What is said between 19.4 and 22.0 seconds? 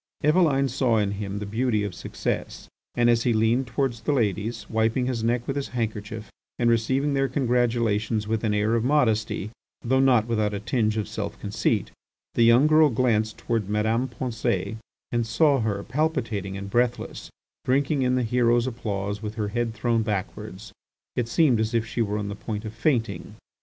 head thrown backwards. It seemed as if